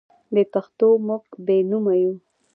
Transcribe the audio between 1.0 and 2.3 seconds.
موږ بې نومه یو.